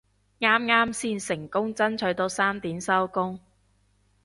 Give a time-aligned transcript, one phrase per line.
[0.39, 3.39] 啱啱先成功爭取到三點收工